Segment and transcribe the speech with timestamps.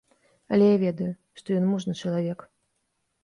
[0.55, 1.09] Але я ведаю,
[1.41, 2.39] што ён мужны чалавек.